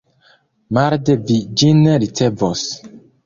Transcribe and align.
Marde 0.77 1.17
vi 1.27 1.37
ĝin 1.63 1.85
ricevos. 2.07 2.65